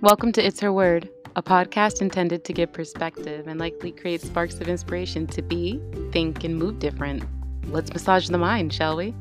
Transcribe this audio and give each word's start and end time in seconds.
Welcome 0.00 0.30
to 0.34 0.46
It's 0.46 0.60
Her 0.60 0.72
Word, 0.72 1.10
a 1.34 1.42
podcast 1.42 2.00
intended 2.00 2.44
to 2.44 2.52
give 2.52 2.72
perspective 2.72 3.48
and 3.48 3.58
likely 3.58 3.90
create 3.90 4.20
sparks 4.20 4.54
of 4.60 4.68
inspiration 4.68 5.26
to 5.26 5.42
be, 5.42 5.82
think, 6.12 6.44
and 6.44 6.56
move 6.56 6.78
different. 6.78 7.24
Let's 7.66 7.92
massage 7.92 8.28
the 8.28 8.38
mind, 8.38 8.72
shall 8.72 8.96
we? 8.96 9.12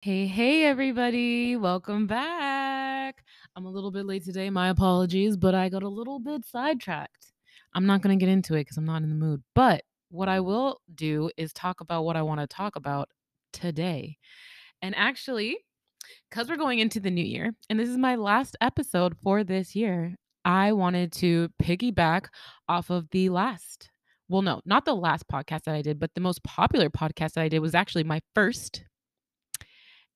Hey, 0.00 0.28
hey, 0.28 0.64
everybody. 0.64 1.56
Welcome 1.56 2.06
back. 2.06 3.24
I'm 3.56 3.66
a 3.66 3.70
little 3.70 3.90
bit 3.90 4.06
late 4.06 4.24
today. 4.24 4.48
My 4.48 4.68
apologies, 4.68 5.36
but 5.36 5.56
I 5.56 5.70
got 5.70 5.82
a 5.82 5.88
little 5.88 6.20
bit 6.20 6.44
sidetracked. 6.44 7.32
I'm 7.74 7.84
not 7.84 8.00
going 8.00 8.16
to 8.16 8.24
get 8.24 8.32
into 8.32 8.54
it 8.54 8.60
because 8.60 8.76
I'm 8.76 8.84
not 8.84 9.02
in 9.02 9.08
the 9.08 9.16
mood. 9.16 9.42
But 9.56 9.82
what 10.16 10.28
I 10.28 10.40
will 10.40 10.80
do 10.94 11.30
is 11.36 11.52
talk 11.52 11.80
about 11.80 12.04
what 12.04 12.16
I 12.16 12.22
want 12.22 12.40
to 12.40 12.46
talk 12.46 12.76
about 12.76 13.08
today. 13.52 14.16
And 14.82 14.94
actually, 14.96 15.58
because 16.30 16.48
we're 16.48 16.56
going 16.56 16.78
into 16.78 17.00
the 17.00 17.10
new 17.10 17.24
year, 17.24 17.52
and 17.68 17.78
this 17.78 17.88
is 17.88 17.98
my 17.98 18.14
last 18.16 18.56
episode 18.60 19.14
for 19.22 19.44
this 19.44 19.76
year, 19.76 20.16
I 20.44 20.72
wanted 20.72 21.12
to 21.14 21.50
piggyback 21.62 22.26
off 22.68 22.90
of 22.90 23.08
the 23.10 23.28
last. 23.28 23.90
Well, 24.28 24.42
no, 24.42 24.60
not 24.64 24.84
the 24.84 24.94
last 24.94 25.28
podcast 25.28 25.64
that 25.64 25.74
I 25.74 25.82
did, 25.82 26.00
but 26.00 26.10
the 26.14 26.20
most 26.20 26.42
popular 26.42 26.90
podcast 26.90 27.32
that 27.34 27.42
I 27.42 27.48
did 27.48 27.60
was 27.60 27.74
actually 27.74 28.04
my 28.04 28.20
first. 28.34 28.84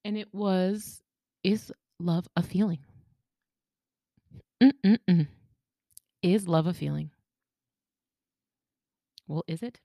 And 0.04 0.16
it 0.16 0.28
was 0.32 1.02
Is 1.44 1.72
Love 1.98 2.26
a 2.36 2.42
Feeling? 2.42 2.78
Mm-mm-mm. 4.62 5.28
Is 6.22 6.46
love 6.46 6.66
a 6.66 6.74
feeling? 6.74 7.10
Well, 9.26 9.44
is 9.46 9.62
it? 9.62 9.80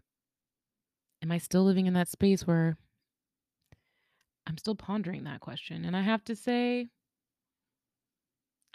Am 1.25 1.31
I 1.31 1.39
still 1.39 1.63
living 1.63 1.87
in 1.87 1.95
that 1.95 2.07
space 2.07 2.45
where 2.45 2.77
I'm 4.45 4.59
still 4.59 4.75
pondering 4.75 5.23
that 5.23 5.39
question? 5.39 5.83
And 5.83 5.97
I 5.97 6.03
have 6.03 6.23
to 6.25 6.35
say, 6.35 6.89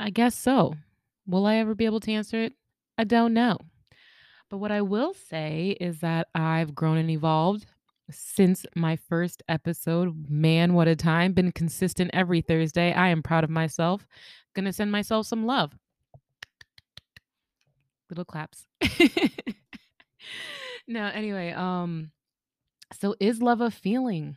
I 0.00 0.10
guess 0.10 0.36
so. 0.36 0.74
Will 1.28 1.46
I 1.46 1.58
ever 1.58 1.76
be 1.76 1.84
able 1.84 2.00
to 2.00 2.10
answer 2.10 2.42
it? 2.42 2.54
I 2.98 3.04
don't 3.04 3.34
know. 3.34 3.56
But 4.48 4.58
what 4.58 4.72
I 4.72 4.82
will 4.82 5.14
say 5.14 5.76
is 5.80 6.00
that 6.00 6.26
I've 6.34 6.74
grown 6.74 6.96
and 6.96 7.08
evolved 7.08 7.66
since 8.10 8.66
my 8.74 8.96
first 8.96 9.44
episode. 9.48 10.28
Man, 10.28 10.74
what 10.74 10.88
a 10.88 10.96
time. 10.96 11.34
Been 11.34 11.52
consistent 11.52 12.10
every 12.12 12.40
Thursday. 12.40 12.92
I 12.92 13.10
am 13.10 13.22
proud 13.22 13.44
of 13.44 13.50
myself. 13.50 14.08
Gonna 14.56 14.72
send 14.72 14.90
myself 14.90 15.28
some 15.28 15.46
love. 15.46 15.78
Little 18.08 18.24
claps. 18.24 18.66
no, 20.88 21.04
anyway, 21.04 21.52
um, 21.52 22.10
so 22.92 23.14
is 23.20 23.42
love 23.42 23.60
a 23.60 23.70
feeling? 23.70 24.36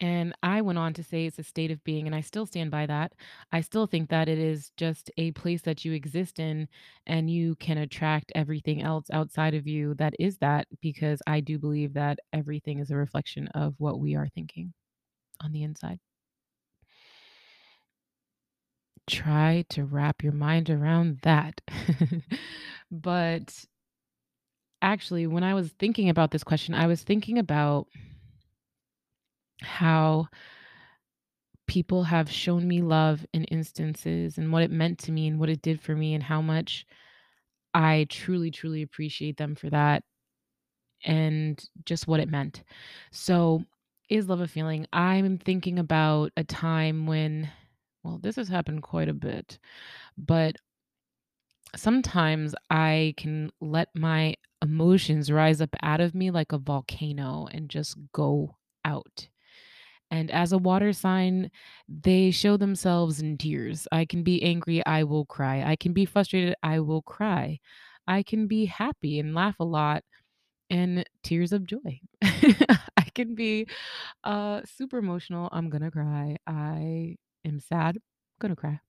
And 0.00 0.34
I 0.42 0.60
went 0.60 0.78
on 0.78 0.92
to 0.94 1.04
say 1.04 1.24
it's 1.24 1.38
a 1.38 1.44
state 1.44 1.70
of 1.70 1.82
being, 1.84 2.06
and 2.06 2.14
I 2.14 2.20
still 2.20 2.46
stand 2.46 2.70
by 2.70 2.84
that. 2.86 3.14
I 3.52 3.60
still 3.60 3.86
think 3.86 4.10
that 4.10 4.28
it 4.28 4.38
is 4.38 4.70
just 4.76 5.10
a 5.16 5.30
place 5.32 5.62
that 5.62 5.84
you 5.84 5.92
exist 5.92 6.38
in, 6.40 6.68
and 7.06 7.30
you 7.30 7.54
can 7.56 7.78
attract 7.78 8.32
everything 8.34 8.82
else 8.82 9.06
outside 9.12 9.54
of 9.54 9.66
you 9.66 9.94
that 9.94 10.14
is 10.18 10.38
that, 10.38 10.66
because 10.80 11.22
I 11.26 11.40
do 11.40 11.58
believe 11.58 11.94
that 11.94 12.18
everything 12.32 12.80
is 12.80 12.90
a 12.90 12.96
reflection 12.96 13.48
of 13.48 13.74
what 13.78 14.00
we 14.00 14.14
are 14.16 14.28
thinking 14.28 14.74
on 15.40 15.52
the 15.52 15.62
inside. 15.64 16.00
Try 19.06 19.64
to 19.70 19.84
wrap 19.84 20.22
your 20.22 20.32
mind 20.32 20.70
around 20.70 21.18
that. 21.22 21.60
but 22.90 23.64
actually, 24.84 25.26
when 25.26 25.42
I 25.42 25.54
was 25.54 25.70
thinking 25.78 26.08
about 26.10 26.30
this 26.30 26.44
question, 26.44 26.74
I 26.74 26.86
was 26.86 27.02
thinking 27.02 27.38
about 27.38 27.88
how 29.62 30.28
people 31.66 32.04
have 32.04 32.30
shown 32.30 32.68
me 32.68 32.82
love 32.82 33.24
in 33.32 33.44
instances 33.44 34.36
and 34.38 34.52
what 34.52 34.62
it 34.62 34.70
meant 34.70 34.98
to 35.00 35.12
me 35.12 35.26
and 35.26 35.40
what 35.40 35.48
it 35.48 35.62
did 35.62 35.80
for 35.80 35.94
me 35.96 36.14
and 36.14 36.22
how 36.22 36.42
much 36.42 36.86
I 37.74 38.06
truly, 38.10 38.50
truly 38.50 38.82
appreciate 38.82 39.36
them 39.38 39.54
for 39.54 39.70
that 39.70 40.04
and 41.04 41.62
just 41.84 42.06
what 42.06 42.20
it 42.20 42.28
meant. 42.28 42.62
So, 43.12 43.64
is 44.10 44.28
love 44.28 44.40
a 44.40 44.48
feeling? 44.48 44.86
I'm 44.92 45.38
thinking 45.38 45.78
about 45.78 46.32
a 46.36 46.44
time 46.44 47.06
when, 47.06 47.50
well, 48.02 48.18
this 48.22 48.36
has 48.36 48.48
happened 48.48 48.82
quite 48.82 49.08
a 49.08 49.14
bit, 49.14 49.58
but 50.18 50.56
sometimes 51.76 52.54
I 52.70 53.14
can 53.16 53.50
let 53.60 53.88
my 53.94 54.36
emotions 54.62 55.30
rise 55.30 55.60
up 55.60 55.74
out 55.82 56.00
of 56.00 56.14
me 56.14 56.30
like 56.30 56.52
a 56.52 56.58
volcano 56.58 57.48
and 57.52 57.68
just 57.68 57.96
go 58.12 58.56
out. 58.84 59.28
And 60.10 60.30
as 60.30 60.52
a 60.52 60.58
water 60.58 60.92
sign, 60.92 61.50
they 61.88 62.30
show 62.30 62.56
themselves 62.56 63.20
in 63.20 63.38
tears. 63.38 63.88
I 63.90 64.04
can 64.04 64.22
be 64.22 64.42
angry, 64.42 64.84
I 64.86 65.04
will 65.04 65.26
cry. 65.26 65.62
I 65.62 65.76
can 65.76 65.92
be 65.92 66.04
frustrated, 66.04 66.54
I 66.62 66.80
will 66.80 67.02
cry. 67.02 67.58
I 68.06 68.22
can 68.22 68.46
be 68.46 68.66
happy 68.66 69.18
and 69.18 69.34
laugh 69.34 69.56
a 69.60 69.64
lot 69.64 70.04
and 70.70 71.04
tears 71.22 71.52
of 71.52 71.66
joy. 71.66 72.00
I 72.22 73.08
can 73.14 73.34
be 73.34 73.66
uh 74.24 74.62
super 74.64 74.98
emotional, 74.98 75.48
I'm 75.52 75.70
to 75.70 75.90
cry. 75.90 76.36
I 76.46 77.16
am 77.44 77.60
sad, 77.60 77.98
I'm 78.42 78.50
to 78.50 78.56
cry. 78.56 78.80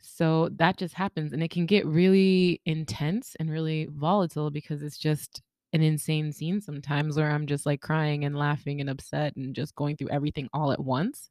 So 0.00 0.48
that 0.56 0.76
just 0.76 0.94
happens 0.94 1.32
and 1.32 1.42
it 1.42 1.50
can 1.50 1.66
get 1.66 1.86
really 1.86 2.60
intense 2.64 3.36
and 3.38 3.50
really 3.50 3.88
volatile 3.90 4.50
because 4.50 4.82
it's 4.82 4.98
just 4.98 5.42
an 5.72 5.82
insane 5.82 6.32
scene 6.32 6.60
sometimes 6.60 7.16
where 7.16 7.30
I'm 7.30 7.46
just 7.46 7.66
like 7.66 7.80
crying 7.80 8.24
and 8.24 8.36
laughing 8.36 8.80
and 8.80 8.90
upset 8.90 9.36
and 9.36 9.54
just 9.54 9.74
going 9.74 9.96
through 9.96 10.08
everything 10.08 10.48
all 10.52 10.72
at 10.72 10.80
once. 10.80 11.30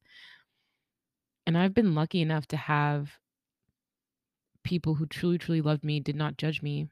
And 1.46 1.58
I've 1.58 1.74
been 1.74 1.96
lucky 1.96 2.22
enough 2.22 2.48
to 2.48 2.58
have 2.58 3.12
people 4.64 4.96
who 4.96 5.08
truly, 5.08 5.38
truly 5.38 5.62
loved 5.62 5.84
me, 5.84 6.00
did 6.00 6.16
not 6.16 6.38
judge 6.38 6.62
me, 6.62 6.88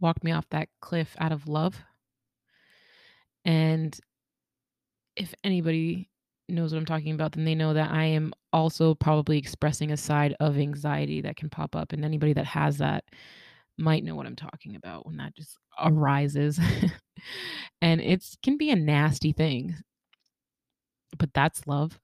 walked 0.00 0.24
me 0.24 0.32
off 0.32 0.48
that 0.50 0.68
cliff 0.80 1.16
out 1.18 1.32
of 1.32 1.48
love. 1.48 1.82
And 3.44 3.98
if 5.16 5.34
anybody 5.42 6.08
knows 6.48 6.72
what 6.72 6.78
I'm 6.78 6.86
talking 6.86 7.12
about, 7.12 7.32
then 7.32 7.44
they 7.44 7.54
know 7.54 7.74
that 7.74 7.90
I 7.90 8.04
am 8.04 8.32
also 8.52 8.94
probably 8.94 9.38
expressing 9.38 9.90
a 9.90 9.96
side 9.96 10.34
of 10.40 10.58
anxiety 10.58 11.20
that 11.22 11.36
can 11.36 11.50
pop 11.50 11.76
up. 11.76 11.92
And 11.92 12.04
anybody 12.04 12.32
that 12.34 12.46
has 12.46 12.78
that 12.78 13.04
might 13.76 14.04
know 14.04 14.14
what 14.14 14.26
I'm 14.26 14.36
talking 14.36 14.76
about 14.76 15.06
when 15.06 15.16
that 15.18 15.34
just 15.36 15.58
arises. 15.82 16.58
and 17.82 18.00
it 18.00 18.24
can 18.42 18.56
be 18.56 18.70
a 18.70 18.76
nasty 18.76 19.32
thing. 19.32 19.76
But 21.18 21.32
that's 21.34 21.66
love. 21.66 21.98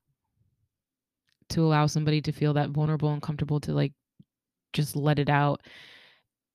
To 1.50 1.62
allow 1.62 1.86
somebody 1.86 2.20
to 2.22 2.32
feel 2.32 2.54
that 2.54 2.70
vulnerable 2.70 3.12
and 3.12 3.22
comfortable 3.22 3.60
to 3.60 3.72
like 3.72 3.92
just 4.72 4.96
let 4.96 5.18
it 5.18 5.28
out 5.28 5.62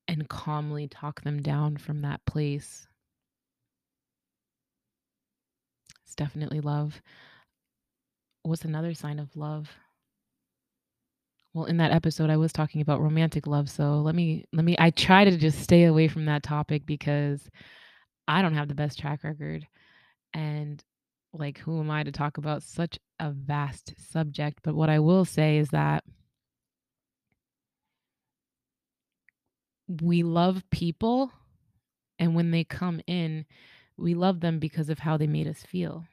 and 0.07 0.27
calmly 0.27 0.87
talk 0.87 1.21
them 1.21 1.41
down 1.41 1.77
from 1.77 2.01
that 2.01 2.25
place. 2.25 2.87
It's 6.03 6.15
definitely 6.15 6.59
love. 6.59 7.01
What's 8.43 8.65
another 8.65 8.93
sign 8.93 9.19
of 9.19 9.35
love? 9.35 9.69
Well, 11.53 11.65
in 11.65 11.77
that 11.77 11.91
episode 11.91 12.29
I 12.29 12.37
was 12.37 12.53
talking 12.53 12.81
about 12.81 13.01
romantic 13.01 13.47
love, 13.47 13.69
so 13.69 14.01
let 14.01 14.15
me 14.15 14.45
let 14.53 14.63
me 14.63 14.75
I 14.79 14.91
try 14.91 15.25
to 15.25 15.37
just 15.37 15.59
stay 15.59 15.85
away 15.85 16.07
from 16.07 16.25
that 16.25 16.43
topic 16.43 16.85
because 16.85 17.49
I 18.27 18.41
don't 18.41 18.53
have 18.53 18.67
the 18.67 18.75
best 18.75 18.99
track 18.99 19.23
record 19.23 19.67
and 20.33 20.83
like 21.33 21.59
who 21.59 21.79
am 21.79 21.91
I 21.91 22.03
to 22.03 22.11
talk 22.11 22.37
about 22.37 22.63
such 22.63 22.99
a 23.19 23.31
vast 23.31 23.93
subject, 24.11 24.59
but 24.63 24.75
what 24.75 24.89
I 24.89 24.99
will 24.99 25.25
say 25.25 25.57
is 25.57 25.69
that 25.69 26.03
we 30.01 30.23
love 30.23 30.63
people 30.71 31.31
and 32.19 32.35
when 32.35 32.51
they 32.51 32.63
come 32.63 33.01
in, 33.07 33.45
we 33.97 34.13
love 34.15 34.41
them 34.41 34.59
because 34.59 34.89
of 34.89 34.99
how 34.99 35.17
they 35.17 35.27
made 35.27 35.47
us 35.47 35.63
feel. 35.63 36.05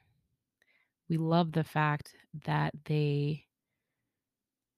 We 1.09 1.17
love 1.17 1.51
the 1.51 1.63
fact 1.63 2.13
that 2.45 2.73
they 2.85 3.47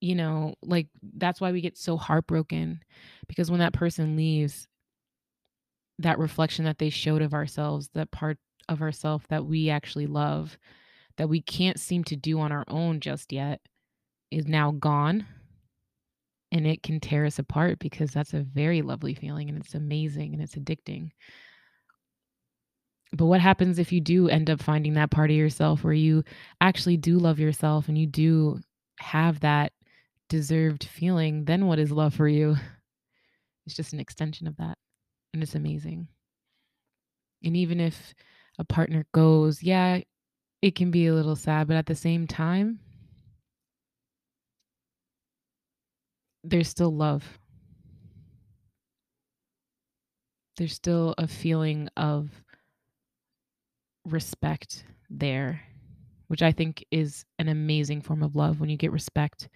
you 0.02 0.16
know, 0.16 0.56
like 0.62 0.88
that's 1.18 1.42
why 1.42 1.52
we 1.52 1.62
get 1.62 1.78
so 1.78 1.98
heartbroken 1.98 2.80
because 3.28 3.52
when 3.52 3.60
that 3.60 3.74
person 3.74 4.16
leaves, 4.16 4.68
that 6.00 6.20
reflection 6.20 6.66
that 6.66 6.78
they 6.78 6.90
showed 6.90 7.22
of 7.22 7.34
ourselves, 7.34 7.90
that 7.94 8.12
part 8.12 8.38
of 8.70 8.82
ourselves 8.82 9.26
that 9.30 9.46
we 9.46 9.70
actually 9.70 10.08
love, 10.08 10.58
that 11.18 11.28
we 11.28 11.42
can't 11.42 11.80
seem 11.80 12.04
to 12.06 12.16
do 12.16 12.40
on 12.40 12.52
our 12.52 12.64
own 12.70 13.02
just 13.02 13.34
yet, 13.34 13.60
is 14.32 14.48
now 14.48 14.72
gone. 14.72 15.26
And 16.52 16.66
it 16.66 16.82
can 16.82 17.00
tear 17.00 17.26
us 17.26 17.38
apart 17.38 17.78
because 17.80 18.12
that's 18.12 18.34
a 18.34 18.42
very 18.42 18.82
lovely 18.82 19.14
feeling 19.14 19.50
and 19.50 19.60
it's 19.60 19.76
amazing 19.76 20.34
and 20.34 20.42
it's 20.42 20.56
addicting. 20.56 21.12
But 23.12 23.26
what 23.26 23.42
happens 23.42 23.80
if 23.80 23.92
you 23.92 24.02
do 24.02 24.30
end 24.30 24.50
up 24.50 24.62
finding 24.62 24.94
that 24.94 25.12
part 25.12 25.32
of 25.32 25.36
yourself 25.36 25.84
where 25.84 25.94
you 25.94 26.24
actually 26.62 26.98
do 26.98 27.18
love 27.18 27.40
yourself 27.40 27.88
and 27.88 27.98
you 27.98 28.06
do 28.08 28.60
have 29.00 29.40
that 29.42 29.74
deserved 30.30 30.84
feeling, 30.84 31.46
then 31.46 31.66
what 31.66 31.80
is 31.80 31.92
love 31.92 32.14
for 32.14 32.28
you? 32.28 32.56
It's 33.66 33.76
just 33.76 33.94
an 33.94 34.00
extension 34.00 34.48
of 34.48 34.58
that. 34.58 34.78
and 35.34 35.44
it's 35.44 35.56
amazing. 35.56 36.08
And 37.44 37.56
even 37.56 37.80
if 37.80 38.14
a 38.58 38.64
partner 38.64 39.06
goes, 39.14 39.64
yeah, 39.64 40.02
it 40.62 40.76
can 40.76 40.92
be 40.92 41.08
a 41.08 41.14
little 41.14 41.36
sad, 41.36 41.68
but 41.68 41.78
at 41.78 41.86
the 41.86 41.96
same 41.96 42.28
time 42.28 42.80
there's 46.44 46.70
still 46.70 46.94
love. 46.96 47.40
There's 50.58 50.74
still 50.74 51.16
a 51.18 51.28
feeling 51.28 51.90
of 51.96 52.30
respect 54.14 54.84
there, 55.10 55.62
which 56.28 56.42
I 56.42 56.52
think 56.52 56.84
is 56.92 57.26
an 57.38 57.48
amazing 57.48 58.02
form 58.02 58.24
of 58.24 58.36
love 58.36 58.60
when 58.60 58.70
you 58.70 58.78
get 58.78 58.92
respect 58.92 59.50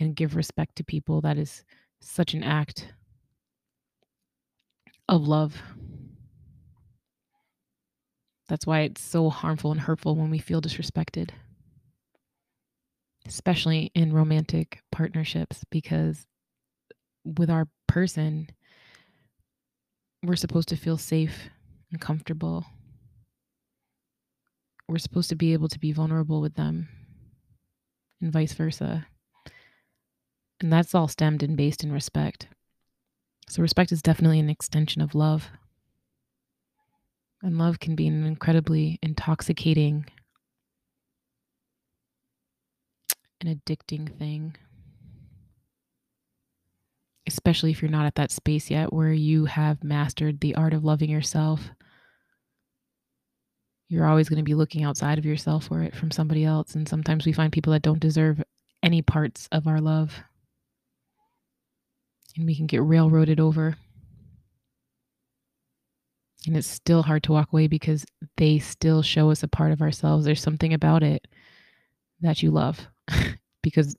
and 0.00 0.14
give 0.14 0.36
respect 0.36 0.76
to 0.76 0.84
people. 0.84 1.20
That 1.20 1.38
is 1.38 1.64
such 2.00 2.34
an 2.34 2.42
act 2.42 2.92
of 5.08 5.26
love. 5.26 5.60
That's 8.48 8.66
why 8.66 8.80
it's 8.80 9.02
so 9.02 9.28
harmful 9.30 9.72
and 9.72 9.80
hurtful 9.80 10.14
when 10.14 10.30
we 10.30 10.38
feel 10.38 10.60
disrespected, 10.60 11.30
especially 13.26 13.90
in 13.94 14.12
romantic 14.12 14.80
partnerships, 14.92 15.64
because 15.70 16.26
with 17.24 17.50
our 17.50 17.66
person, 17.88 18.48
we're 20.22 20.36
supposed 20.36 20.68
to 20.68 20.76
feel 20.76 20.96
safe 20.96 21.48
and 21.90 22.00
comfortable. 22.00 22.64
We're 24.88 24.98
supposed 24.98 25.28
to 25.30 25.36
be 25.36 25.52
able 25.52 25.68
to 25.68 25.78
be 25.78 25.92
vulnerable 25.92 26.40
with 26.40 26.54
them 26.54 26.88
and 28.20 28.32
vice 28.32 28.52
versa. 28.52 29.06
And 30.60 30.72
that's 30.72 30.94
all 30.94 31.08
stemmed 31.08 31.42
and 31.42 31.56
based 31.56 31.84
in 31.84 31.92
respect. 31.92 32.48
So, 33.48 33.62
respect 33.62 33.92
is 33.92 34.02
definitely 34.02 34.40
an 34.40 34.50
extension 34.50 35.02
of 35.02 35.14
love. 35.14 35.50
And 37.42 37.58
love 37.58 37.78
can 37.78 37.94
be 37.94 38.06
an 38.06 38.24
incredibly 38.24 38.98
intoxicating 39.02 40.06
and 43.40 43.64
addicting 43.64 44.16
thing. 44.18 44.56
Especially 47.26 47.70
if 47.70 47.82
you're 47.82 47.90
not 47.90 48.06
at 48.06 48.14
that 48.14 48.30
space 48.30 48.70
yet 48.70 48.92
where 48.92 49.12
you 49.12 49.44
have 49.44 49.84
mastered 49.84 50.40
the 50.40 50.54
art 50.54 50.72
of 50.72 50.84
loving 50.84 51.10
yourself. 51.10 51.70
You're 53.88 54.06
always 54.06 54.28
going 54.28 54.38
to 54.38 54.42
be 54.42 54.54
looking 54.54 54.82
outside 54.82 55.18
of 55.18 55.24
yourself 55.24 55.66
for 55.66 55.82
it 55.82 55.94
from 55.94 56.10
somebody 56.10 56.44
else. 56.44 56.74
And 56.74 56.88
sometimes 56.88 57.24
we 57.24 57.32
find 57.32 57.52
people 57.52 57.72
that 57.72 57.82
don't 57.82 58.00
deserve 58.00 58.42
any 58.82 59.00
parts 59.00 59.48
of 59.52 59.66
our 59.66 59.80
love. 59.80 60.14
And 62.36 62.46
we 62.46 62.56
can 62.56 62.66
get 62.66 62.82
railroaded 62.82 63.38
over. 63.40 63.76
And 66.46 66.56
it's 66.56 66.66
still 66.66 67.02
hard 67.02 67.22
to 67.24 67.32
walk 67.32 67.52
away 67.52 67.66
because 67.66 68.04
they 68.36 68.58
still 68.58 69.02
show 69.02 69.30
us 69.30 69.42
a 69.42 69.48
part 69.48 69.72
of 69.72 69.82
ourselves. 69.82 70.24
There's 70.24 70.42
something 70.42 70.74
about 70.74 71.02
it 71.02 71.26
that 72.20 72.42
you 72.42 72.50
love 72.50 72.86
because 73.62 73.96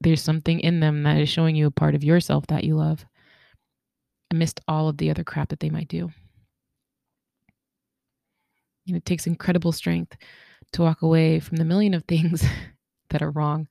there's 0.00 0.22
something 0.22 0.60
in 0.60 0.80
them 0.80 1.02
that 1.04 1.18
is 1.18 1.28
showing 1.28 1.56
you 1.56 1.66
a 1.66 1.72
part 1.72 1.94
of 1.94 2.04
yourself 2.04 2.46
that 2.48 2.64
you 2.64 2.76
love 2.76 3.04
amidst 4.30 4.60
all 4.68 4.88
of 4.88 4.98
the 4.98 5.10
other 5.10 5.24
crap 5.24 5.48
that 5.48 5.60
they 5.60 5.70
might 5.70 5.88
do. 5.88 6.10
And 8.88 8.96
it 8.96 9.04
takes 9.04 9.26
incredible 9.26 9.72
strength 9.72 10.16
to 10.72 10.82
walk 10.82 11.02
away 11.02 11.40
from 11.40 11.56
the 11.56 11.64
million 11.64 11.94
of 11.94 12.04
things 12.04 12.44
that 13.10 13.22
are 13.22 13.30
wrong, 13.30 13.68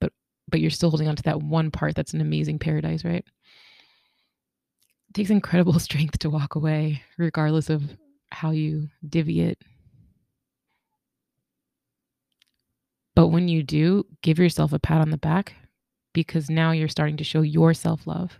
but 0.00 0.12
but 0.48 0.60
you're 0.60 0.70
still 0.70 0.90
holding 0.90 1.08
on 1.08 1.16
to 1.16 1.22
that 1.24 1.42
one 1.42 1.70
part 1.70 1.94
that's 1.94 2.14
an 2.14 2.20
amazing 2.20 2.58
paradise, 2.58 3.04
right? 3.04 3.24
It 5.08 5.14
takes 5.14 5.30
incredible 5.30 5.78
strength 5.78 6.18
to 6.20 6.30
walk 6.30 6.54
away, 6.54 7.02
regardless 7.18 7.70
of 7.70 7.82
how 8.30 8.50
you 8.50 8.88
divvy 9.08 9.40
it. 9.42 9.58
But 13.14 13.28
when 13.28 13.48
you 13.48 13.62
do, 13.62 14.06
give 14.22 14.38
yourself 14.38 14.72
a 14.72 14.78
pat 14.78 15.00
on 15.02 15.10
the 15.10 15.18
back 15.18 15.54
because 16.14 16.48
now 16.50 16.72
you're 16.72 16.88
starting 16.88 17.16
to 17.18 17.24
show 17.24 17.42
your 17.42 17.74
self 17.74 18.06
love. 18.06 18.38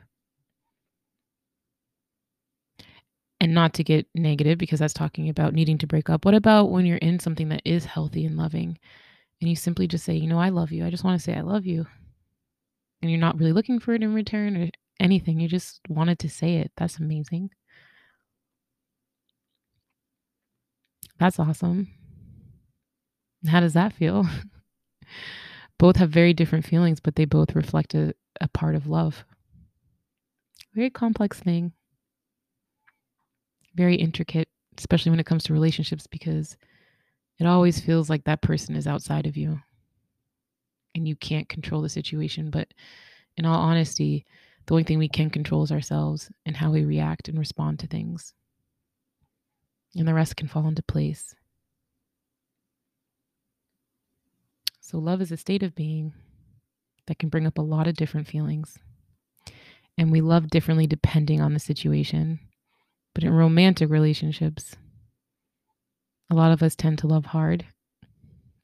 And 3.42 3.54
not 3.54 3.74
to 3.74 3.82
get 3.82 4.06
negative 4.14 4.56
because 4.56 4.78
that's 4.78 4.94
talking 4.94 5.28
about 5.28 5.52
needing 5.52 5.76
to 5.78 5.86
break 5.88 6.08
up. 6.08 6.24
What 6.24 6.34
about 6.34 6.70
when 6.70 6.86
you're 6.86 6.98
in 6.98 7.18
something 7.18 7.48
that 7.48 7.62
is 7.64 7.84
healthy 7.84 8.24
and 8.24 8.36
loving 8.36 8.78
and 9.40 9.50
you 9.50 9.56
simply 9.56 9.88
just 9.88 10.04
say, 10.04 10.14
you 10.14 10.28
know, 10.28 10.38
I 10.38 10.50
love 10.50 10.70
you. 10.70 10.86
I 10.86 10.90
just 10.90 11.02
want 11.02 11.18
to 11.18 11.24
say 11.24 11.34
I 11.34 11.40
love 11.40 11.66
you. 11.66 11.84
And 13.02 13.10
you're 13.10 13.18
not 13.18 13.36
really 13.36 13.52
looking 13.52 13.80
for 13.80 13.94
it 13.94 14.02
in 14.04 14.14
return 14.14 14.56
or 14.56 14.68
anything. 15.00 15.40
You 15.40 15.48
just 15.48 15.80
wanted 15.88 16.20
to 16.20 16.30
say 16.30 16.58
it. 16.58 16.70
That's 16.76 16.98
amazing. 16.98 17.50
That's 21.18 21.40
awesome. 21.40 21.88
How 23.48 23.58
does 23.58 23.72
that 23.72 23.92
feel? 23.92 24.24
both 25.78 25.96
have 25.96 26.10
very 26.10 26.32
different 26.32 26.64
feelings, 26.64 27.00
but 27.00 27.16
they 27.16 27.24
both 27.24 27.56
reflect 27.56 27.92
a, 27.94 28.14
a 28.40 28.46
part 28.46 28.76
of 28.76 28.86
love. 28.86 29.24
Very 30.76 30.90
complex 30.90 31.40
thing. 31.40 31.72
Very 33.74 33.96
intricate, 33.96 34.48
especially 34.78 35.10
when 35.10 35.20
it 35.20 35.26
comes 35.26 35.44
to 35.44 35.52
relationships, 35.52 36.06
because 36.06 36.56
it 37.38 37.46
always 37.46 37.80
feels 37.80 38.10
like 38.10 38.24
that 38.24 38.42
person 38.42 38.76
is 38.76 38.86
outside 38.86 39.26
of 39.26 39.36
you 39.36 39.60
and 40.94 41.08
you 41.08 41.16
can't 41.16 41.48
control 41.48 41.82
the 41.82 41.88
situation. 41.88 42.50
But 42.50 42.68
in 43.36 43.46
all 43.46 43.58
honesty, 43.58 44.24
the 44.66 44.74
only 44.74 44.84
thing 44.84 44.98
we 44.98 45.08
can 45.08 45.30
control 45.30 45.62
is 45.62 45.72
ourselves 45.72 46.30
and 46.46 46.56
how 46.56 46.70
we 46.70 46.84
react 46.84 47.28
and 47.28 47.38
respond 47.38 47.78
to 47.80 47.86
things. 47.86 48.34
And 49.96 50.06
the 50.06 50.14
rest 50.14 50.36
can 50.36 50.48
fall 50.48 50.66
into 50.68 50.82
place. 50.82 51.34
So, 54.80 54.98
love 54.98 55.20
is 55.20 55.32
a 55.32 55.36
state 55.36 55.62
of 55.62 55.74
being 55.74 56.12
that 57.06 57.18
can 57.18 57.28
bring 57.28 57.46
up 57.46 57.58
a 57.58 57.62
lot 57.62 57.86
of 57.86 57.94
different 57.94 58.26
feelings. 58.26 58.78
And 59.98 60.10
we 60.10 60.20
love 60.20 60.48
differently 60.48 60.86
depending 60.86 61.40
on 61.40 61.52
the 61.54 61.60
situation. 61.60 62.40
But 63.14 63.24
in 63.24 63.32
romantic 63.32 63.90
relationships, 63.90 64.76
a 66.30 66.34
lot 66.34 66.52
of 66.52 66.62
us 66.62 66.74
tend 66.74 66.98
to 66.98 67.06
love 67.06 67.26
hard 67.26 67.66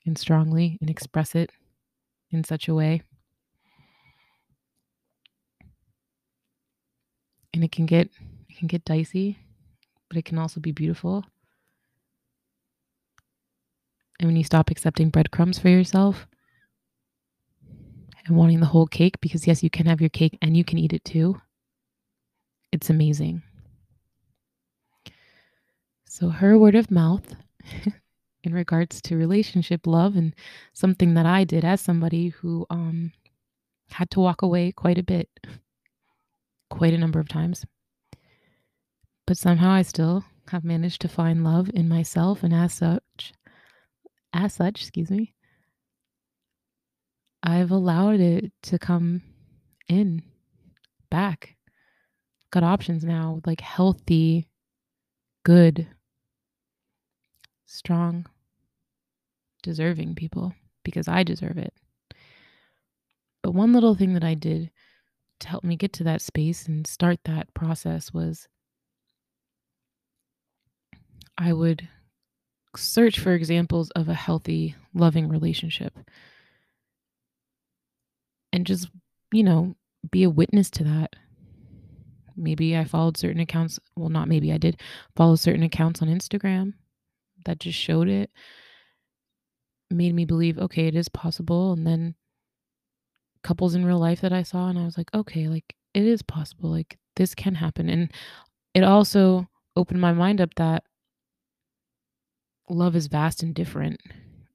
and 0.07 0.17
strongly 0.17 0.79
and 0.81 0.89
express 0.89 1.35
it 1.35 1.51
in 2.31 2.45
such 2.45 2.69
a 2.69 2.75
way 2.75 3.03
and 7.59 7.65
it 7.65 7.73
can 7.73 7.87
get 7.87 8.09
it 8.49 8.57
can 8.57 8.69
get 8.69 8.85
dicey, 8.85 9.39
but 10.09 10.17
it 10.17 10.25
can 10.25 10.39
also 10.39 10.61
be 10.61 10.73
beautiful. 10.73 11.25
And 14.21 14.29
when 14.29 14.37
you 14.37 14.45
stop 14.45 14.71
accepting 14.71 15.11
breadcrumbs 15.11 15.59
for 15.59 15.69
yourself 15.69 16.27
and 18.27 18.37
wanting 18.37 18.61
the 18.61 18.67
whole 18.67 18.87
cake, 18.87 19.21
because 19.21 19.47
yes, 19.47 19.63
you 19.63 19.71
can 19.71 19.87
have 19.87 20.01
your 20.01 20.11
cake 20.11 20.39
and 20.41 20.57
you 20.57 20.65
can 20.65 20.79
eat 20.79 20.93
it 20.93 21.05
too, 21.05 21.41
it's 22.73 22.91
amazing. 22.91 23.43
So, 26.19 26.31
her 26.31 26.59
word 26.59 26.75
of 26.75 26.91
mouth 26.91 27.37
in 28.43 28.53
regards 28.53 29.01
to 29.03 29.17
relationship 29.17 29.87
love 29.87 30.17
and 30.17 30.35
something 30.73 31.15
that 31.15 31.27
I 31.27 31.45
did 31.45 31.65
as 31.65 31.81
somebody 31.81 32.31
who 32.31 32.67
um, 32.71 33.13
had 33.93 34.11
to 34.11 34.21
walk 34.21 34.43
away 34.43 34.73
quite 34.73 34.99
a 34.99 35.05
bit 35.05 35.29
quite 36.71 36.93
a 36.93 36.99
number 36.99 37.21
of 37.21 37.29
times. 37.29 37.65
But 39.29 39.39
somehow 39.39 39.71
I 39.71 39.83
still 39.83 40.25
have 40.49 40.65
managed 40.65 41.03
to 41.03 41.09
find 41.09 41.45
love 41.45 41.71
in 41.73 41.89
myself 41.89 42.43
and 42.43 42.53
as 42.53 42.73
such 42.73 43.33
as 44.33 44.55
such, 44.55 44.81
excuse 44.83 45.13
me, 45.13 45.35
I've 47.45 47.71
allowed 47.71 48.19
it 48.19 48.51
to 48.63 48.79
come 48.81 49.23
in 49.87 50.25
back. 51.11 51.55
Got 52.51 52.65
options 52.65 53.05
now, 53.05 53.41
like 53.47 53.61
healthy, 53.61 54.49
good, 55.45 55.87
strong, 57.69 58.27
deserving 59.63 60.15
people 60.15 60.55
because 60.83 61.07
I 61.07 61.23
deserve 61.23 61.59
it. 61.59 61.75
But 63.43 63.53
one 63.53 63.73
little 63.73 63.95
thing 63.95 64.15
that 64.15 64.25
I 64.25 64.35
did 64.35 64.71
to 65.41 65.49
help 65.49 65.63
me 65.63 65.77
get 65.77 65.93
to 65.95 66.05
that 66.05 66.23
space 66.23 66.67
and 66.67 66.87
start 66.87 67.21
that 67.25 67.55
process 67.55 68.13
was 68.13 68.49
I 71.37 71.53
would 71.53 71.89
search 72.75 73.21
for 73.21 73.35
examples 73.35 73.91
of 73.91 74.09
a 74.09 74.15
healthy, 74.15 74.75
loving 74.95 75.29
relationship 75.29 75.97
and 78.53 78.67
just, 78.67 78.89
you 79.33 79.45
know, 79.45 79.77
be 80.11 80.25
a 80.25 80.31
witness 80.31 80.71
to 80.71 80.85
that. 80.85 81.15
Maybe 82.37 82.77
I 82.77 82.85
followed 82.85 83.17
certain 83.17 83.41
accounts. 83.41 83.79
Well, 83.95 84.09
not 84.09 84.29
maybe 84.29 84.53
I 84.53 84.59
did 84.59 84.81
follow 85.17 85.37
certain 85.37 85.63
accounts 85.63 86.01
on 86.03 86.09
Instagram 86.09 86.75
that 87.45 87.61
just 87.61 87.79
showed 87.79 88.09
it, 88.09 88.31
made 89.91 90.15
me 90.15 90.25
believe, 90.25 90.59
okay, 90.59 90.87
it 90.87 90.95
is 90.95 91.09
possible. 91.09 91.73
And 91.73 91.87
then 91.87 92.15
couples 93.43 93.75
in 93.75 93.85
real 93.85 93.99
life 93.99 94.21
that 94.21 94.33
I 94.33 94.43
saw 94.43 94.69
and 94.69 94.79
I 94.79 94.85
was 94.85 94.99
like, 94.99 95.13
okay, 95.15 95.49
like 95.49 95.75
it 95.95 96.05
is 96.05 96.23
possible. 96.23 96.71
Like 96.71 96.99
this 97.17 97.35
can 97.35 97.55
happen. 97.55 97.89
And 97.89 98.13
it 98.75 98.85
also 98.85 99.47
opened 99.77 100.01
my 100.01 100.13
mind 100.13 100.41
up 100.41 100.55
that 100.57 100.85
love 102.69 102.95
is 102.95 103.07
vast 103.07 103.43
and 103.43 103.55
different 103.55 103.99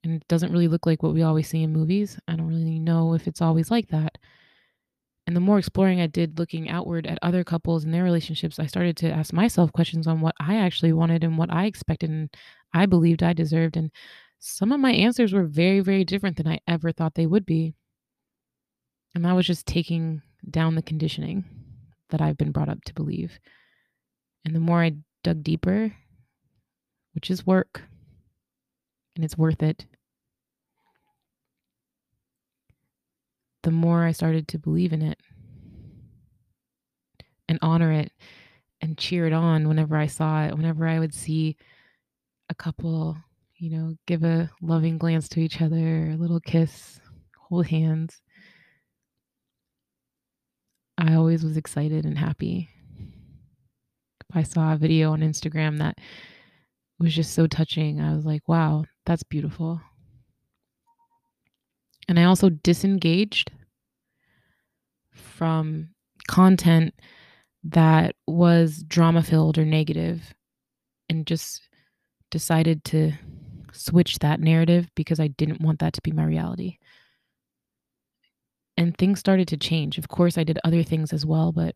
and 0.04 0.14
it 0.14 0.28
doesn't 0.28 0.52
really 0.52 0.68
look 0.68 0.86
like 0.86 1.02
what 1.02 1.14
we 1.14 1.22
always 1.22 1.48
see 1.48 1.62
in 1.62 1.72
movies. 1.72 2.18
I 2.28 2.36
don't 2.36 2.48
really 2.48 2.78
know 2.78 3.14
if 3.14 3.26
it's 3.26 3.40
always 3.40 3.70
like 3.70 3.88
that. 3.88 4.18
And 5.26 5.34
the 5.34 5.40
more 5.40 5.58
exploring 5.58 6.00
I 6.00 6.06
did 6.06 6.38
looking 6.38 6.68
outward 6.68 7.06
at 7.06 7.18
other 7.22 7.44
couples 7.44 7.84
and 7.84 7.94
their 7.94 8.04
relationships, 8.04 8.58
I 8.58 8.66
started 8.66 8.96
to 8.98 9.10
ask 9.10 9.32
myself 9.32 9.72
questions 9.72 10.06
on 10.06 10.20
what 10.20 10.34
I 10.38 10.56
actually 10.56 10.92
wanted 10.92 11.24
and 11.24 11.38
what 11.38 11.52
I 11.52 11.64
expected 11.64 12.10
and 12.10 12.28
I 12.74 12.86
believed 12.86 13.22
I 13.22 13.32
deserved. 13.32 13.76
And 13.76 13.90
some 14.38 14.70
of 14.72 14.80
my 14.80 14.92
answers 14.92 15.32
were 15.32 15.44
very, 15.44 15.80
very 15.80 16.04
different 16.04 16.36
than 16.36 16.46
I 16.46 16.60
ever 16.68 16.92
thought 16.92 17.14
they 17.14 17.26
would 17.26 17.46
be. 17.46 17.74
And 19.14 19.24
that 19.24 19.34
was 19.34 19.46
just 19.46 19.66
taking 19.66 20.20
down 20.50 20.74
the 20.74 20.82
conditioning 20.82 21.44
that 22.10 22.20
I've 22.20 22.36
been 22.36 22.52
brought 22.52 22.68
up 22.68 22.82
to 22.84 22.94
believe. 22.94 23.38
And 24.44 24.54
the 24.54 24.60
more 24.60 24.82
I 24.82 24.96
dug 25.22 25.42
deeper, 25.42 25.94
which 27.14 27.30
is 27.30 27.46
work, 27.46 27.82
and 29.16 29.24
it's 29.24 29.38
worth 29.38 29.62
it, 29.62 29.86
the 33.64 33.70
more 33.70 34.04
I 34.04 34.12
started 34.12 34.46
to 34.48 34.58
believe 34.58 34.92
in 34.92 35.02
it 35.02 35.18
and 37.48 37.58
honor 37.62 37.92
it 37.92 38.12
and 38.80 38.98
cheer 38.98 39.26
it 39.26 39.32
on 39.32 39.66
whenever 39.68 39.96
I 39.96 40.06
saw 40.06 40.44
it, 40.44 40.54
whenever 40.54 40.86
I 40.86 40.98
would 40.98 41.14
see 41.14 41.56
a 42.50 42.54
couple, 42.54 43.16
you 43.56 43.70
know, 43.70 43.96
give 44.06 44.22
a 44.22 44.50
loving 44.60 44.98
glance 44.98 45.28
to 45.30 45.40
each 45.40 45.62
other, 45.62 46.10
a 46.10 46.16
little 46.16 46.40
kiss, 46.40 47.00
hold 47.38 47.66
hands. 47.66 48.20
I 50.98 51.14
always 51.14 51.42
was 51.42 51.56
excited 51.56 52.04
and 52.04 52.18
happy. 52.18 52.68
If 54.30 54.36
I 54.36 54.42
saw 54.42 54.74
a 54.74 54.76
video 54.76 55.12
on 55.12 55.20
Instagram 55.20 55.78
that 55.78 55.96
was 56.98 57.14
just 57.14 57.32
so 57.32 57.46
touching, 57.46 58.00
I 58.00 58.14
was 58.14 58.26
like, 58.26 58.46
wow, 58.46 58.84
that's 59.06 59.22
beautiful. 59.22 59.80
And 62.08 62.18
I 62.18 62.24
also 62.24 62.50
disengaged 62.50 63.50
from 65.10 65.88
content 66.28 66.94
that 67.62 68.14
was 68.26 68.82
drama 68.82 69.22
filled 69.22 69.58
or 69.58 69.64
negative 69.64 70.34
and 71.08 71.26
just 71.26 71.62
decided 72.30 72.84
to 72.84 73.12
switch 73.72 74.18
that 74.18 74.40
narrative 74.40 74.88
because 74.94 75.18
I 75.18 75.28
didn't 75.28 75.60
want 75.60 75.78
that 75.80 75.92
to 75.94 76.02
be 76.02 76.12
my 76.12 76.24
reality. 76.24 76.78
And 78.76 78.96
things 78.96 79.20
started 79.20 79.48
to 79.48 79.56
change. 79.56 79.98
Of 79.98 80.08
course, 80.08 80.36
I 80.36 80.44
did 80.44 80.58
other 80.64 80.82
things 80.82 81.12
as 81.12 81.24
well, 81.24 81.52
but 81.52 81.74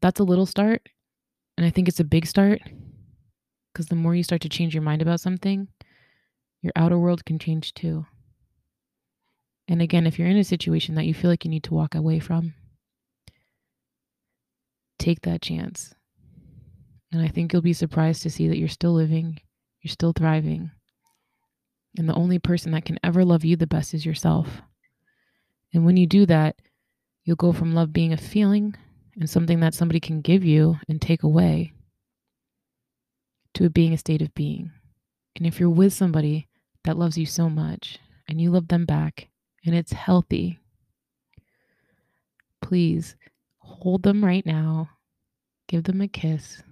that's 0.00 0.20
a 0.20 0.24
little 0.24 0.46
start. 0.46 0.88
And 1.56 1.66
I 1.66 1.70
think 1.70 1.88
it's 1.88 2.00
a 2.00 2.04
big 2.04 2.26
start 2.26 2.60
because 3.72 3.86
the 3.86 3.96
more 3.96 4.14
you 4.14 4.22
start 4.22 4.42
to 4.42 4.48
change 4.48 4.74
your 4.74 4.82
mind 4.82 5.02
about 5.02 5.20
something, 5.20 5.68
your 6.62 6.72
outer 6.76 6.98
world 6.98 7.24
can 7.24 7.38
change 7.38 7.74
too. 7.74 8.06
And 9.68 9.82
again, 9.82 10.06
if 10.06 10.18
you're 10.18 10.28
in 10.28 10.38
a 10.38 10.44
situation 10.44 10.94
that 10.94 11.04
you 11.04 11.12
feel 11.12 11.30
like 11.30 11.44
you 11.44 11.50
need 11.50 11.64
to 11.64 11.74
walk 11.74 11.94
away 11.94 12.18
from, 12.18 12.54
take 14.98 15.20
that 15.22 15.42
chance. 15.42 15.94
And 17.12 17.22
I 17.22 17.28
think 17.28 17.52
you'll 17.52 17.62
be 17.62 17.74
surprised 17.74 18.22
to 18.22 18.30
see 18.30 18.48
that 18.48 18.58
you're 18.58 18.68
still 18.68 18.92
living, 18.92 19.38
you're 19.82 19.92
still 19.92 20.12
thriving. 20.12 20.70
And 21.98 22.08
the 22.08 22.14
only 22.14 22.38
person 22.38 22.72
that 22.72 22.86
can 22.86 22.98
ever 23.04 23.24
love 23.24 23.44
you 23.44 23.56
the 23.56 23.66
best 23.66 23.92
is 23.92 24.06
yourself. 24.06 24.62
And 25.74 25.84
when 25.84 25.96
you 25.96 26.06
do 26.06 26.24
that, 26.26 26.56
you'll 27.24 27.36
go 27.36 27.52
from 27.52 27.74
love 27.74 27.92
being 27.92 28.12
a 28.12 28.16
feeling 28.16 28.74
and 29.18 29.28
something 29.28 29.60
that 29.60 29.74
somebody 29.74 30.00
can 30.00 30.22
give 30.22 30.44
you 30.44 30.76
and 30.88 31.00
take 31.00 31.22
away 31.22 31.72
to 33.54 33.64
it 33.64 33.74
being 33.74 33.92
a 33.92 33.98
state 33.98 34.22
of 34.22 34.34
being. 34.34 34.70
And 35.36 35.46
if 35.46 35.60
you're 35.60 35.68
with 35.68 35.92
somebody 35.92 36.48
that 36.84 36.96
loves 36.96 37.18
you 37.18 37.26
so 37.26 37.50
much 37.50 37.98
and 38.26 38.40
you 38.40 38.50
love 38.50 38.68
them 38.68 38.86
back 38.86 39.28
and 39.64 39.74
it's 39.74 39.92
healthy, 39.92 40.58
please 42.62 43.16
hold 43.58 44.02
them 44.02 44.24
right 44.24 44.44
now, 44.46 44.90
give 45.68 45.84
them 45.84 46.00
a 46.00 46.08
kiss. 46.08 46.62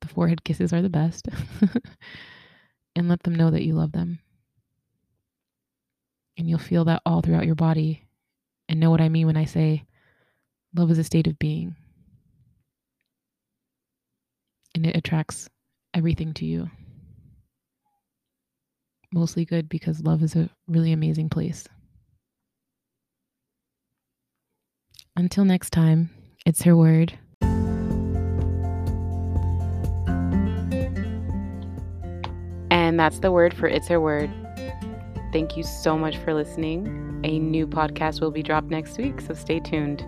The 0.00 0.08
forehead 0.08 0.44
kisses 0.44 0.72
are 0.72 0.82
the 0.82 0.88
best. 0.88 1.28
and 2.96 3.08
let 3.08 3.22
them 3.22 3.34
know 3.34 3.50
that 3.50 3.64
you 3.64 3.74
love 3.74 3.92
them. 3.92 4.18
And 6.36 6.48
you'll 6.48 6.58
feel 6.58 6.84
that 6.84 7.02
all 7.06 7.20
throughout 7.20 7.46
your 7.46 7.54
body 7.54 8.06
and 8.68 8.78
know 8.78 8.90
what 8.90 9.00
I 9.00 9.08
mean 9.08 9.26
when 9.26 9.36
I 9.36 9.44
say 9.44 9.84
love 10.74 10.90
is 10.90 10.98
a 10.98 11.04
state 11.04 11.26
of 11.26 11.38
being. 11.38 11.74
And 14.74 14.86
it 14.86 14.96
attracts 14.96 15.48
everything 15.94 16.34
to 16.34 16.44
you. 16.44 16.70
Mostly 19.12 19.44
good 19.44 19.68
because 19.68 20.02
love 20.02 20.22
is 20.22 20.36
a 20.36 20.50
really 20.68 20.92
amazing 20.92 21.28
place. 21.28 21.66
Until 25.18 25.44
next 25.44 25.70
time, 25.70 26.10
it's 26.46 26.62
her 26.62 26.76
word. 26.76 27.18
And 32.70 33.00
that's 33.00 33.18
the 33.18 33.32
word 33.32 33.52
for 33.52 33.66
It's 33.66 33.88
Her 33.88 34.00
Word. 34.00 34.30
Thank 35.32 35.56
you 35.56 35.64
so 35.64 35.98
much 35.98 36.16
for 36.18 36.34
listening. 36.34 37.20
A 37.24 37.40
new 37.40 37.66
podcast 37.66 38.20
will 38.20 38.30
be 38.30 38.44
dropped 38.44 38.68
next 38.68 38.96
week, 38.96 39.20
so 39.20 39.34
stay 39.34 39.58
tuned. 39.58 40.06